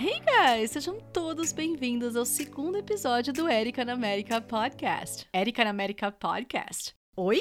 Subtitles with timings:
[0.00, 5.26] Hey guys, sejam todos bem-vindos ao segundo episódio do Erika na América Podcast.
[5.32, 6.97] Erika na América Podcast.
[7.20, 7.40] Oi?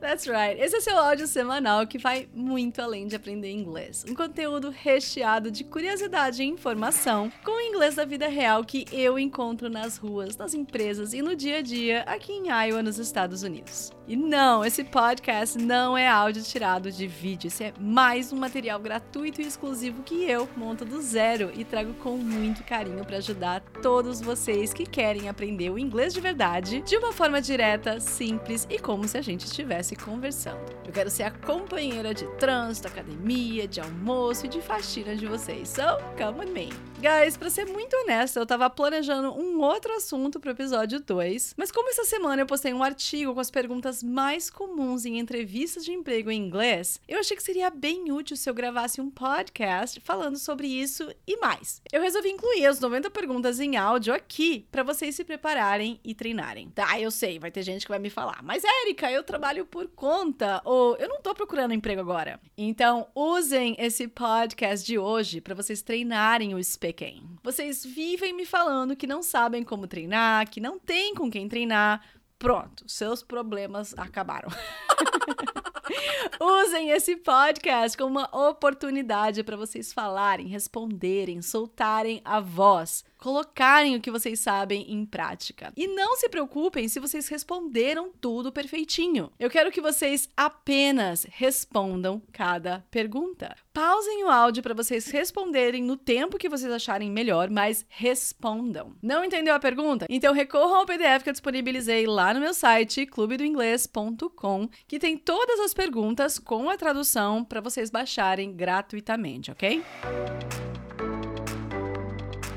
[0.00, 0.56] That's right.
[0.62, 4.04] Esse é seu áudio semanal que vai muito além de aprender inglês.
[4.08, 9.18] Um conteúdo recheado de curiosidade e informação com o inglês da vida real que eu
[9.18, 13.42] encontro nas ruas, nas empresas e no dia a dia aqui em Iowa, nos Estados
[13.42, 13.90] Unidos.
[14.06, 18.78] E não, esse podcast não é áudio tirado de vídeo, esse é mais um material
[18.78, 23.60] gratuito e exclusivo que eu monto do zero e trago com muito carinho para ajudar
[23.82, 28.78] todos vocês que querem aprender o inglês de verdade de uma forma direta, simples e
[28.78, 30.72] como se a gente estivesse conversando.
[30.84, 35.68] Eu quero ser a companheira de trânsito, academia, de almoço e de faxina de vocês.
[35.68, 35.82] So,
[36.16, 36.70] come with me.
[36.98, 41.70] Guys, pra ser muito honesta, eu tava planejando um outro assunto pro episódio 2, mas
[41.70, 45.92] como essa semana eu postei um artigo com as perguntas mais comuns em entrevistas de
[45.92, 50.38] emprego em inglês, eu achei que seria bem útil se eu gravasse um podcast falando
[50.38, 51.82] sobre isso e mais.
[51.92, 56.70] Eu resolvi incluir as 90 perguntas em áudio aqui para vocês se prepararem e treinarem.
[56.70, 59.86] Tá, eu sei, vai ter gente que vai me falar, mas Érica, eu trabalho por
[59.88, 62.40] conta ou eu não tô procurando emprego agora.
[62.56, 68.96] Então, usem esse podcast de hoje para vocês treinarem o speaking vocês vivem me falando
[68.96, 72.04] que não sabem como treinar, que não tem com quem treinar.
[72.38, 74.48] Pronto, seus problemas acabaram.
[76.40, 84.00] Usem esse podcast como uma oportunidade para vocês falarem, responderem, soltarem a voz colocarem o
[84.00, 85.72] que vocês sabem em prática.
[85.76, 89.30] E não se preocupem se vocês responderam tudo perfeitinho.
[89.38, 93.56] Eu quero que vocês apenas respondam cada pergunta.
[93.72, 98.94] Pausem o áudio para vocês responderem no tempo que vocês acharem melhor, mas respondam.
[99.02, 100.06] Não entendeu a pergunta?
[100.08, 105.60] Então recorram ao PDF que eu disponibilizei lá no meu site clubedoinglês.com, que tem todas
[105.60, 109.82] as perguntas com a tradução para vocês baixarem gratuitamente, ok?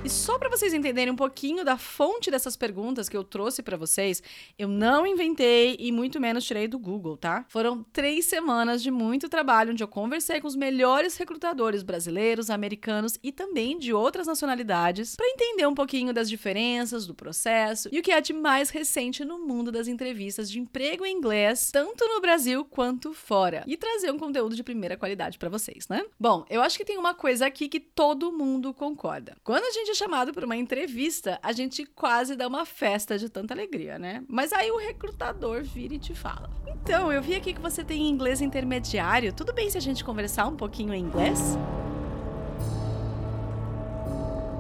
[0.10, 3.78] E só para vocês entenderem um pouquinho da fonte dessas perguntas que eu trouxe para
[3.78, 4.24] vocês,
[4.58, 7.46] eu não inventei e muito menos tirei do Google, tá?
[7.48, 13.20] Foram três semanas de muito trabalho onde eu conversei com os melhores recrutadores brasileiros, americanos
[13.22, 18.02] e também de outras nacionalidades para entender um pouquinho das diferenças do processo e o
[18.02, 22.20] que há de mais recente no mundo das entrevistas de emprego em inglês, tanto no
[22.20, 26.04] Brasil quanto fora, e trazer um conteúdo de primeira qualidade para vocês, né?
[26.20, 29.38] Bom, eu acho que tem uma coisa aqui que todo mundo concorda.
[29.44, 33.54] Quando a gente chamado para uma entrevista, a gente quase dá uma festa de tanta
[33.54, 34.24] alegria, né?
[34.30, 38.08] Mas aí o recrutador vira e te fala: Então, eu vi aqui que você tem
[38.08, 39.34] inglês intermediário.
[39.34, 41.58] Tudo bem se a gente conversar um pouquinho em inglês?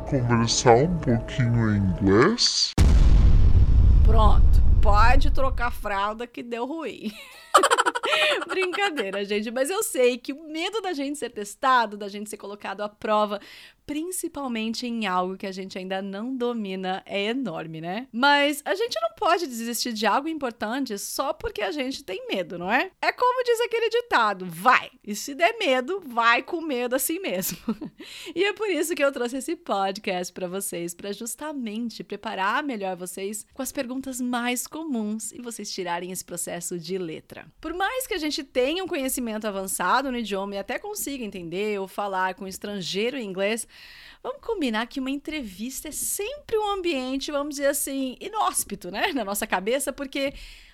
[0.09, 2.71] Conversar um pouquinho em inglês?
[4.05, 7.13] Pronto, pode trocar fralda que deu ruim.
[8.47, 12.37] Brincadeira, gente, mas eu sei que o medo da gente ser testado, da gente ser
[12.37, 13.39] colocado à prova,
[13.89, 18.07] principalmente em algo que a gente ainda não domina, é enorme, né?
[18.11, 22.59] Mas a gente não pode desistir de algo importante só porque a gente tem medo,
[22.59, 22.91] não é?
[23.01, 24.91] É como diz aquele ditado: vai!
[25.03, 27.57] E se der medo, vai com medo assim mesmo.
[28.35, 32.95] e é por isso que eu trouxe esse podcast para vocês, para justamente preparar melhor
[32.95, 37.47] vocês com as perguntas mais comuns e vocês tirarem esse processo de letra.
[37.59, 41.79] Por mais que a gente tenha um conhecimento avançado no idioma e até consiga entender
[41.79, 43.67] ou falar com um estrangeiro em inglês,
[44.21, 49.13] Vamos combinar que uma entrevista é sempre um ambiente, vamos dizer assim, inóspito, né?
[49.13, 50.33] Na nossa cabeça, porque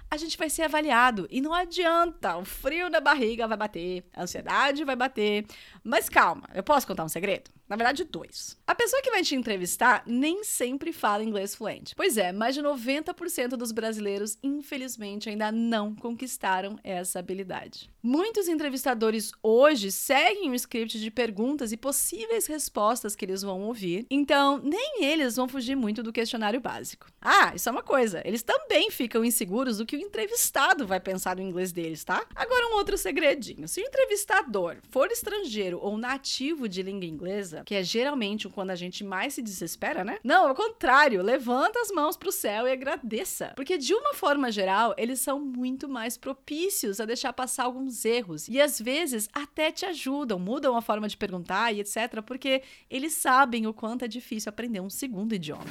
[0.10, 1.28] a gente vai ser avaliado.
[1.30, 5.46] E não adianta, o frio na barriga vai bater, a ansiedade vai bater.
[5.84, 7.52] Mas calma, eu posso contar um segredo?
[7.68, 8.58] Na verdade, dois.
[8.68, 11.96] A pessoa que vai te entrevistar nem sempre fala inglês fluente.
[11.96, 17.90] Pois é, mais de 90% dos brasileiros, infelizmente, ainda não conquistaram essa habilidade.
[18.04, 24.06] Muitos entrevistadores hoje seguem um script de perguntas e possíveis respostas que eles vão ouvir,
[24.12, 27.08] então nem eles vão fugir muito do questionário básico.
[27.20, 31.36] Ah, isso é uma coisa, eles também ficam inseguros do que o entrevistado vai pensar
[31.38, 32.24] no inglês deles, tá?
[32.36, 37.64] Agora, um outro segredinho: se o entrevistador for estrangeiro ou nativo de língua inglesa, coisa,
[37.64, 40.18] que é geralmente quando a gente mais se desespera, né?
[40.24, 43.54] Não, ao contrário, levanta as mãos pro céu e agradeça.
[43.56, 48.48] Porque de uma forma geral, eles são muito mais propícios a deixar passar alguns erros
[48.48, 53.14] e às vezes até te ajudam, mudam a forma de perguntar e etc, porque eles
[53.14, 55.66] sabem o quanto é difícil aprender um segundo idioma.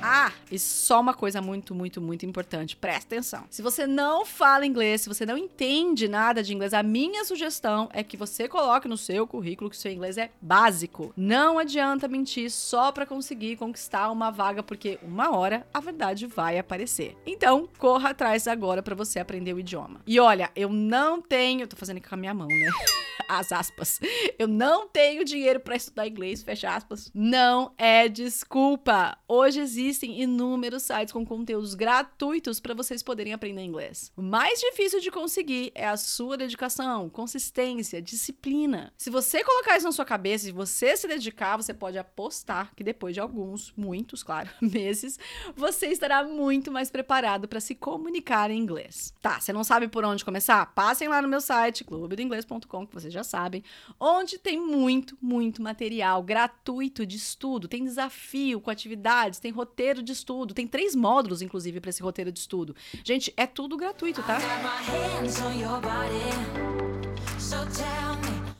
[0.00, 3.44] Ah, e só uma coisa muito, muito, muito importante, presta atenção.
[3.50, 7.88] Se você não fala inglês, se você não entende nada de inglês, a minha sugestão
[7.92, 11.12] é que você coloque no seu currículo que seu inglês é básico.
[11.16, 16.58] Não adianta mentir só para conseguir conquistar uma vaga, porque uma hora a verdade vai
[16.58, 17.16] aparecer.
[17.26, 20.00] Então, corra atrás agora para você aprender o idioma.
[20.06, 22.70] E olha, eu não tenho, tô fazendo aqui com a minha mão, né?
[23.28, 24.00] as aspas.
[24.38, 27.10] Eu não tenho dinheiro para estudar inglês, fecha aspas.
[27.14, 29.16] Não é desculpa.
[29.28, 34.12] Hoje existem inúmeros sites com conteúdos gratuitos para vocês poderem aprender inglês.
[34.16, 38.92] O mais difícil de conseguir é a sua dedicação, consistência, disciplina.
[38.96, 42.84] Se você colocar isso na sua cabeça e você se dedicar, você pode apostar que
[42.84, 45.18] depois de alguns, muitos, claro, meses,
[45.56, 49.14] você estará muito mais preparado para se comunicar em inglês.
[49.20, 50.66] Tá, você não sabe por onde começar?
[50.74, 53.62] Passem lá no meu site, clubedoinglês.com, que vocês já sabem,
[53.98, 57.68] onde tem muito, muito material gratuito de estudo.
[57.68, 62.30] Tem desafio com atividades, tem roteiro de estudo, tem três módulos, inclusive, para esse roteiro
[62.30, 62.76] de estudo.
[63.02, 64.38] Gente, é tudo gratuito, tá?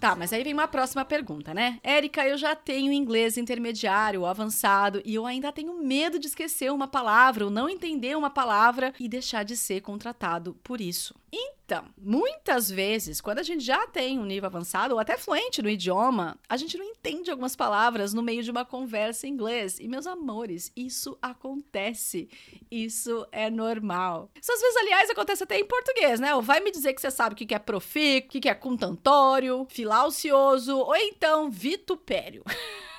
[0.04, 1.80] Tá, mas aí vem uma próxima pergunta, né?
[1.82, 6.86] Érica, eu já tenho inglês intermediário, avançado, e eu ainda tenho medo de esquecer uma
[6.86, 11.14] palavra ou não entender uma palavra e deixar de ser contratado por isso.
[11.32, 11.53] Então,
[11.96, 16.38] muitas vezes, quando a gente já tem um nível avançado ou até fluente no idioma,
[16.48, 19.78] a gente não entende algumas palavras no meio de uma conversa em inglês.
[19.80, 22.28] E, meus amores, isso acontece.
[22.70, 24.30] Isso é normal.
[24.40, 26.34] Isso às vezes, aliás, acontece até em português, né?
[26.34, 29.66] Ou vai me dizer que você sabe o que é profícuo, o que é contantório,
[29.70, 32.44] filaucioso, ou então vitupério.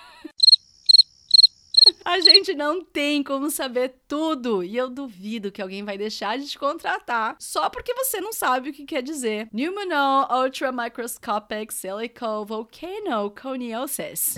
[2.06, 6.48] A gente não tem como saber tudo e eu duvido que alguém vai deixar de
[6.48, 9.50] te contratar só porque você não sabe o que quer dizer.
[9.50, 14.36] Pneumono ultramicroscopic silicovolcanoconiosis.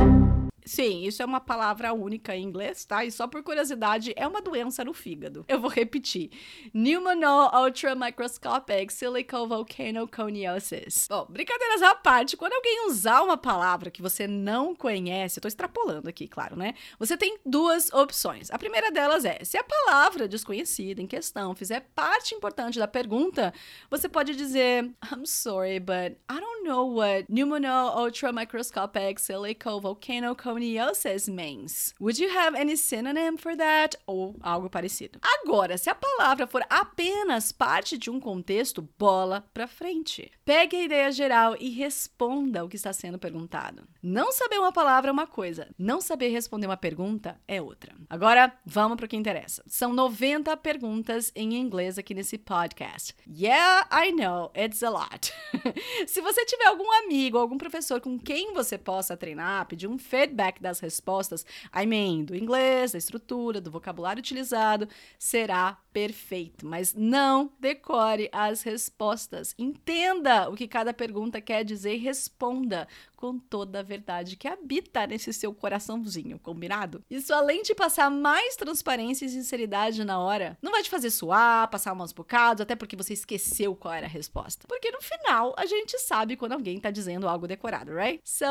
[0.68, 3.06] Sim, isso é uma palavra única em inglês, tá?
[3.06, 5.46] E só por curiosidade, é uma doença no fígado.
[5.48, 6.30] Eu vou repetir.
[6.74, 11.08] Pneumono ultramicroscopic silicovolcanoconiosis.
[11.10, 15.48] Bom, brincadeiras à parte, quando alguém usar uma palavra que você não conhece, eu tô
[15.48, 16.74] extrapolando aqui, claro, né?
[17.00, 18.52] Você tem duas opções.
[18.52, 23.54] A primeira delas é, se a palavra desconhecida em questão fizer parte importante da pergunta,
[23.90, 31.94] você pode dizer, I'm sorry, but I don't know what pneumono ultramicroscopic scoliosis means.
[32.00, 33.98] Would you have any synonym for that?
[34.06, 35.20] Ou algo parecido.
[35.22, 40.32] Agora, se a palavra for apenas parte de um contexto, bola pra frente.
[40.46, 43.88] Pegue a ideia geral e responda o que está sendo perguntado.
[44.02, 47.96] Não saber uma palavra é uma coisa, não saber responder uma pergunta é outra.
[48.10, 49.64] Agora, vamos para o que interessa.
[49.68, 53.16] São 90 perguntas em inglês aqui nesse podcast.
[53.28, 55.34] Yeah, I know, it's a lot.
[56.08, 60.62] se você algum amigo, algum professor com quem você possa treinar, pedir um feedback feedback
[60.62, 64.88] das respostas, I mean, do inglês, da estrutura, do vocabulário utilizado,
[65.18, 66.64] será perfeito.
[66.64, 69.56] Mas não decore as respostas.
[69.58, 75.08] Entenda o que cada pergunta quer dizer e responda com toda a verdade que habita
[75.08, 77.04] nesse seu coraçãozinho, combinado?
[77.10, 81.68] Isso, além de passar mais transparência e sinceridade na hora, não vai te fazer suar,
[81.72, 84.68] passar umas bocados, até porque você esqueceu qual era a resposta.
[84.68, 88.22] Porque no final, a gente sabe quando alguém tá dizendo algo decorado, right?
[88.24, 88.46] So,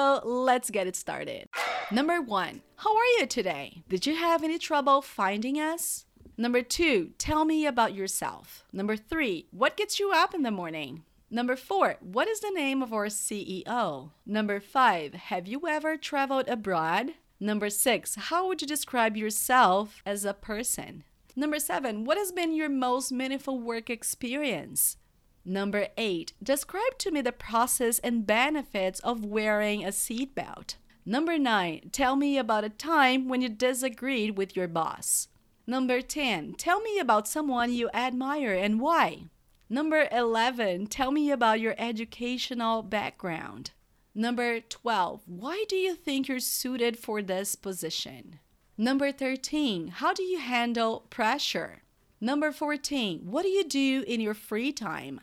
[0.44, 1.48] let's get it started.
[1.92, 3.84] Number one, how are you today?
[3.86, 6.06] Did you have any trouble finding us?
[6.38, 8.64] Number two, tell me about yourself.
[8.72, 11.02] Number three, what gets you up in the morning?
[11.30, 14.10] Number four, what is the name of our CEO?
[14.26, 17.14] Number five, have you ever traveled abroad?
[17.40, 21.04] Number six, how would you describe yourself as a person?
[21.34, 24.98] Number seven, what has been your most meaningful work experience?
[25.44, 30.76] Number eight, describe to me the process and benefits of wearing a seatbelt.
[31.04, 35.28] Number nine, tell me about a time when you disagreed with your boss.
[35.68, 39.24] Number 10, tell me about someone you admire and why.
[39.68, 43.72] Number 11, tell me about your educational background.
[44.14, 48.38] Number 12, why do you think you're suited for this position?
[48.78, 51.82] Number 13, how do you handle pressure?
[52.20, 55.20] Number 14, what do you do in your free time?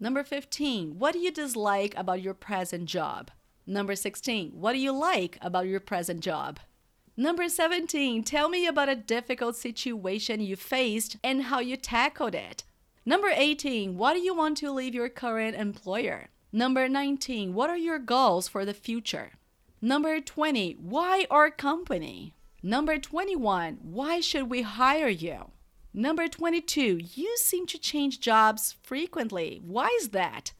[0.00, 3.30] Number 15, what do you dislike about your present job?
[3.64, 6.58] Number 16, what do you like about your present job?
[7.16, 12.64] Number 17, tell me about a difficult situation you faced and how you tackled it.
[13.06, 16.30] Number 18, why do you want to leave your current employer?
[16.52, 19.30] Number 19, what are your goals for the future?
[19.80, 22.34] Number 20, why our company?
[22.64, 25.52] Number 21, why should we hire you?
[25.92, 29.60] Number 22, you seem to change jobs frequently.
[29.64, 30.52] Why is that?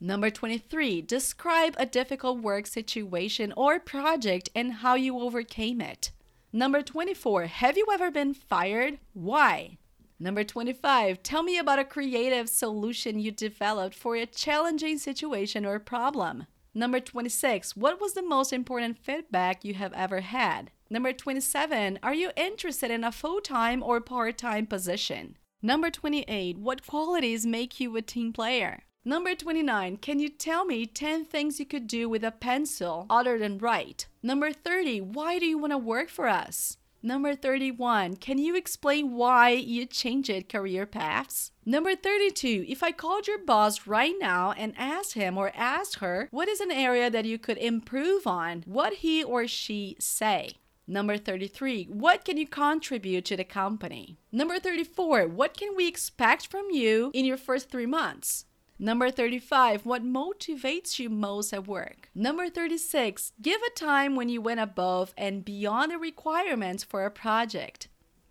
[0.00, 6.12] Number 23, describe a difficult work situation or project and how you overcame it.
[6.52, 9.00] Number 24, have you ever been fired?
[9.12, 9.78] Why?
[10.20, 15.80] Number 25, tell me about a creative solution you developed for a challenging situation or
[15.80, 16.46] problem.
[16.72, 20.70] Number 26, what was the most important feedback you have ever had?
[20.88, 25.36] Number 27, are you interested in a full time or part time position?
[25.60, 28.84] Number 28, what qualities make you a team player?
[29.08, 33.38] Number 29, can you tell me 10 things you could do with a pencil other
[33.38, 34.06] than write?
[34.22, 36.76] Number 30, why do you want to work for us?
[37.02, 41.52] Number 31, can you explain why you changed career paths?
[41.64, 46.28] Number 32, if I called your boss right now and asked him or asked her
[46.30, 50.56] what is an area that you could improve on, what he or she say?
[50.86, 54.18] Number 33, what can you contribute to the company?
[54.30, 58.44] Number 34, what can we expect from you in your first three months?
[58.80, 62.10] Number 35, what motivates you most at work?
[62.14, 67.10] Number 36, give a time when you went above and beyond the requirements for a
[67.10, 67.88] project.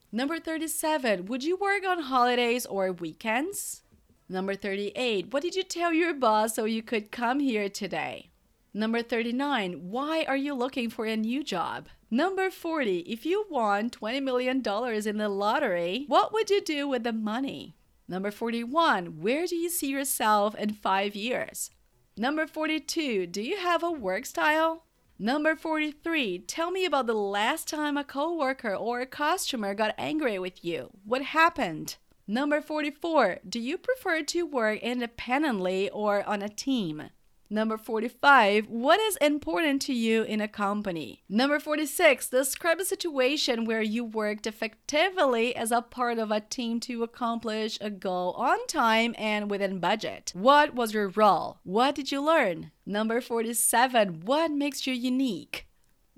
[0.10, 3.82] Number 37, would you work on holidays or weekends?
[4.30, 8.30] Number 38, what did you tell your boss so you could come here today?
[8.74, 11.90] Number 39, why are you looking for a new job?
[12.10, 17.04] Number 40, if you won $20 million in the lottery, what would you do with
[17.04, 17.77] the money?
[18.10, 21.72] Number 41, where do you see yourself in five years?
[22.16, 24.86] Number 42, do you have a work style?
[25.20, 30.40] Number 43, tell me about the last time a coworker or a customer got angry
[30.40, 30.90] with you.
[31.04, 31.98] What happened?
[32.26, 37.10] Number 44, do you prefer to work independently or on a team?
[37.50, 41.24] Number 45, what is important to you in a company?
[41.30, 46.82] Number 46, describe a situation where you worked effectively as a part of a team
[46.82, 50.34] to accomplish a goal on time and within budget.
[50.36, 51.60] What was your role?
[51.64, 52.72] What did you learn?
[52.86, 55.68] Number 47, what makes you unique?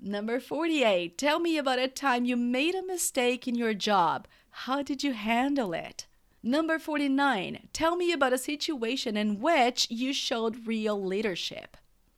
[0.00, 4.26] Number 48, tell me about a time you made a mistake in your job.
[4.50, 6.06] How did you handle it?
[6.42, 7.68] Number 49.
[7.74, 11.76] Tell me about a situation in which you showed real leadership.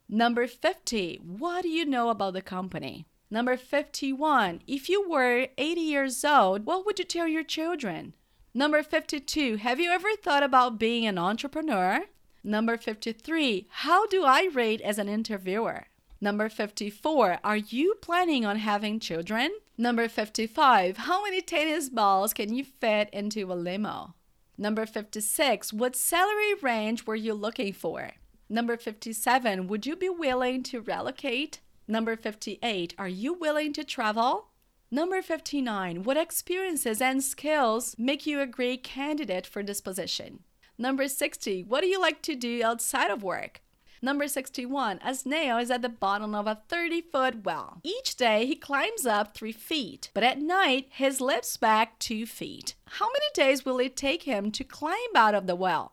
[0.09, 1.17] Number 50.
[1.17, 3.07] What do you know about the company?
[3.33, 4.63] Number 51.
[4.69, 8.15] If you were 80 years old, what would you tell your children?
[8.55, 9.57] Number 52.
[9.57, 12.05] Have you ever thought about being an entrepreneur?
[12.45, 13.67] Number 53.
[13.71, 15.87] How do I rate as an interviewer?
[16.21, 17.39] Number 54.
[17.43, 19.51] Are you planning on having children?
[19.83, 20.97] Number 55.
[20.97, 24.15] How many tennis balls can you fit into a limo?
[24.57, 25.73] Number 56.
[25.73, 28.13] What salary range were you looking for?
[28.49, 29.67] Number 57.
[29.67, 31.59] Would you be willing to relocate?
[31.89, 32.95] Number 58.
[32.97, 34.51] Are you willing to travel?
[34.89, 36.05] Number 59.
[36.05, 40.45] What experiences and skills make you a great candidate for this position?
[40.79, 41.65] Number 60.
[41.65, 43.63] What do you like to do outside of work?
[44.05, 44.99] Number 61.
[45.05, 47.79] A snail is at the bottom of a 30 foot well.
[47.85, 52.75] Each day he climbs up 3 feet, but at night he slips back 2 feet.
[52.99, 55.93] How many days will it take him to climb out of the well?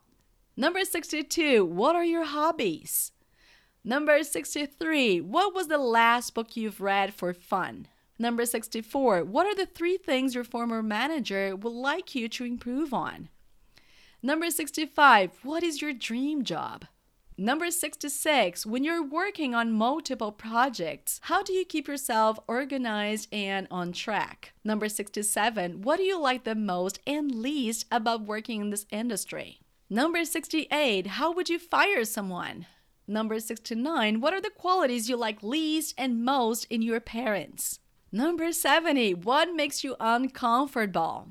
[0.58, 1.64] Number 62.
[1.64, 3.12] What are your hobbies?
[3.84, 5.22] Number 63.
[5.22, 7.88] What was the last book you've read for fun?
[8.18, 9.24] Number 64.
[9.24, 13.30] What are the three things your former manager would like you to improve on?
[14.24, 15.32] Number 65.
[15.44, 16.86] What is your dream job?
[17.42, 23.66] Number 66, when you're working on multiple projects, how do you keep yourself organized and
[23.72, 24.52] on track?
[24.66, 29.62] Number 67, what do you like the most and least about working in this industry?
[29.90, 32.66] Number 68, how would you fire someone?
[33.08, 37.80] Number 69, what are the qualities you like least and most in your parents?
[38.12, 41.30] Number 70, what makes you uncomfortable?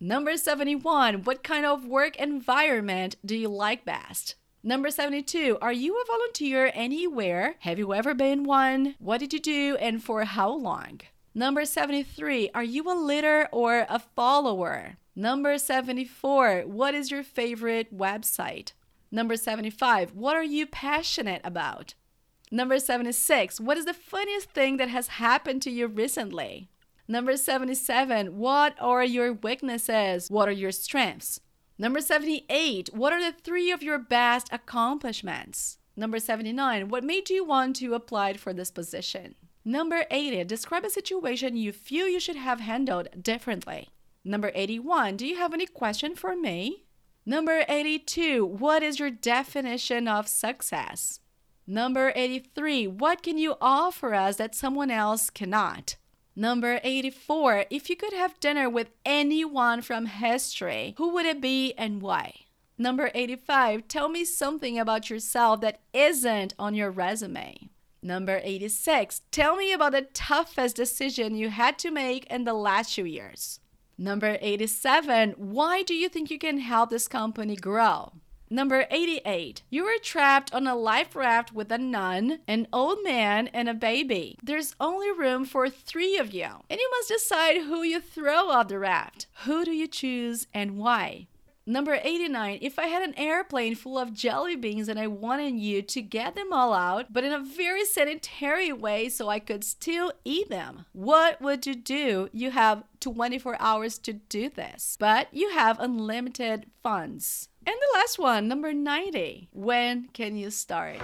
[0.00, 4.34] Number 71, what kind of work environment do you like best?
[4.66, 7.56] Number 72, are you a volunteer anywhere?
[7.58, 8.94] Have you ever been one?
[8.98, 11.02] What did you do and for how long?
[11.34, 14.96] Number 73, are you a leader or a follower?
[15.14, 18.72] Number 74, what is your favorite website?
[19.12, 21.92] Number 75, what are you passionate about?
[22.50, 26.70] Number 76, what is the funniest thing that has happened to you recently?
[27.06, 30.30] Number 77, what are your weaknesses?
[30.30, 31.40] What are your strengths?
[31.76, 35.78] Number 78, what are the three of your best accomplishments?
[35.96, 39.34] Number 79, what made you want to apply for this position?
[39.64, 43.88] Number 80, describe a situation you feel you should have handled differently.
[44.24, 46.84] Number 81, do you have any question for me?
[47.26, 51.18] Number 82, what is your definition of success?
[51.66, 55.96] Number 83, what can you offer us that someone else cannot?
[56.36, 57.66] Number 84.
[57.70, 62.34] If you could have dinner with anyone from history, who would it be and why?
[62.76, 63.86] Number 85.
[63.86, 67.70] Tell me something about yourself that isn't on your resume.
[68.02, 69.22] Number 86.
[69.30, 73.60] Tell me about the toughest decision you had to make in the last few years.
[73.96, 75.34] Number 87.
[75.36, 78.12] Why do you think you can help this company grow?
[78.54, 79.62] Number 88.
[79.68, 83.74] You were trapped on a life raft with a nun, an old man, and a
[83.74, 84.38] baby.
[84.44, 88.68] There's only room for three of you, and you must decide who you throw off
[88.68, 89.26] the raft.
[89.42, 91.26] Who do you choose and why?
[91.66, 92.58] Number 89.
[92.60, 96.34] If I had an airplane full of jelly beans and I wanted you to get
[96.34, 100.84] them all out, but in a very sanitary way so I could still eat them,
[100.92, 102.28] what would you do?
[102.32, 107.48] You have 24 hours to do this, but you have unlimited funds.
[107.66, 109.48] And the last one, number 90.
[109.52, 110.98] When can you start?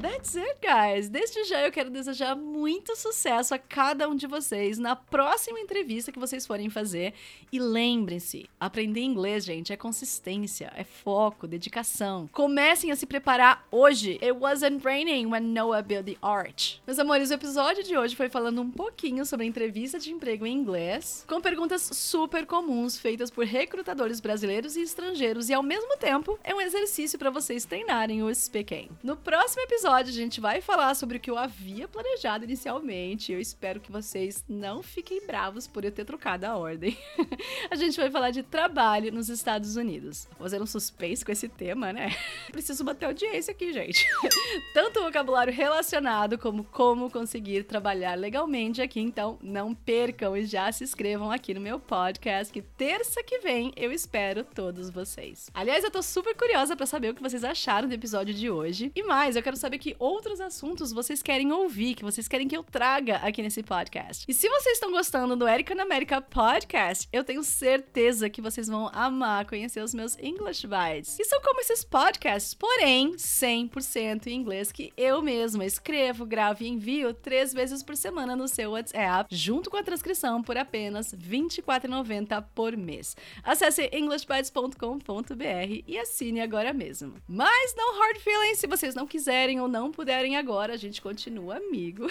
[0.00, 1.08] That's it, guys.
[1.08, 6.10] Desde já eu quero desejar muito sucesso a cada um de vocês na próxima entrevista
[6.10, 7.12] que vocês forem fazer.
[7.52, 12.28] E lembrem-se, aprender inglês, gente, é consistência, é foco, dedicação.
[12.32, 14.18] Comecem a se preparar hoje.
[14.22, 16.80] It wasn't raining when Noah built the arch.
[16.86, 20.56] Meus amores, o episódio de hoje foi falando um pouquinho sobre entrevista de emprego em
[20.56, 26.38] inglês, com perguntas super comuns feitas por recrutadores brasileiros e estrangeiros e ao mesmo tempo
[26.42, 28.88] é um exercício para vocês treinarem o speaking.
[29.02, 33.32] No próximo episódio episódio a gente vai falar sobre o que eu havia planejado inicialmente.
[33.32, 36.96] Eu espero que vocês não fiquem bravos por eu ter trocado a ordem.
[37.68, 40.28] a gente vai falar de trabalho nos Estados Unidos.
[40.38, 42.14] Vou fazer um suspense com esse tema, né?
[42.52, 44.06] Preciso bater audiência aqui, gente.
[44.72, 49.00] Tanto vocabulário relacionado como como conseguir trabalhar legalmente aqui.
[49.00, 53.72] Então, não percam e já se inscrevam aqui no meu podcast, que terça que vem
[53.76, 55.50] eu espero todos vocês.
[55.52, 58.92] Aliás, eu tô super curiosa para saber o que vocês acharam do episódio de hoje.
[58.94, 62.56] E mais, eu quero saber que outros assuntos vocês querem ouvir, que vocês querem que
[62.56, 64.26] eu traga aqui nesse podcast.
[64.28, 68.68] E se vocês estão gostando do Erika na América Podcast, eu tenho certeza que vocês
[68.68, 74.34] vão amar conhecer os meus English Bites, que são como esses podcasts, porém 100% em
[74.34, 79.34] inglês que eu mesma escrevo, gravo e envio três vezes por semana no seu WhatsApp,
[79.34, 83.16] junto com a transcrição por apenas R$ 24,90 por mês.
[83.42, 87.14] Acesse englishbites.com.br e assine agora mesmo.
[87.26, 91.56] Mas não hard feelings se vocês não quiserem ou não puderem agora, a gente continua
[91.56, 92.06] amigo.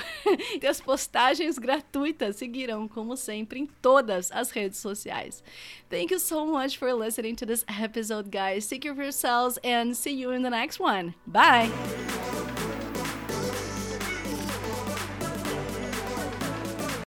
[0.60, 5.44] e as postagens gratuitas seguirão, como sempre, em todas as redes sociais.
[5.90, 8.68] Thank you so much for listening to this episode, guys.
[8.68, 11.14] Take care of yourselves and see you in the next one.
[11.28, 11.70] Bye!